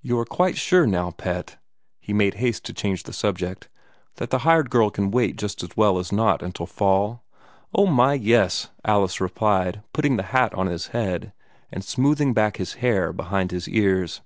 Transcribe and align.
"You 0.00 0.18
are 0.18 0.24
quite 0.24 0.56
sure, 0.56 0.86
now, 0.86 1.10
pet," 1.10 1.58
he 2.00 2.14
made 2.14 2.36
haste 2.36 2.64
to 2.64 2.72
change 2.72 3.02
the 3.02 3.12
subject, 3.12 3.68
"that 4.16 4.30
the 4.30 4.38
hired 4.38 4.70
girl 4.70 4.88
can 4.88 5.10
wait 5.10 5.36
just 5.36 5.62
as 5.62 5.68
well 5.76 5.98
as 5.98 6.10
not 6.10 6.40
until 6.42 6.64
fall?" 6.64 7.24
"Oh, 7.74 7.84
MY, 7.84 8.14
yes!" 8.14 8.70
Alice 8.86 9.20
replied, 9.20 9.82
putting 9.92 10.16
the 10.16 10.22
hat 10.32 10.54
on 10.54 10.66
his 10.66 10.86
head, 10.96 11.34
and 11.70 11.84
smoothing 11.84 12.32
back 12.32 12.56
his 12.56 12.72
hair 12.80 13.12
behind 13.12 13.50
his 13.50 13.68
ears. 13.68 14.22